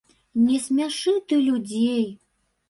[0.45, 2.03] Не смяшы ты людзей.